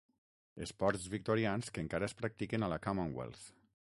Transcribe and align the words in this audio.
Esports 0.65 1.05
victorians 1.15 1.69
que 1.75 1.83
encara 1.87 2.09
es 2.11 2.17
practiquen 2.23 2.65
a 2.69 2.73
la 2.75 2.83
Commonwealth. 2.87 3.45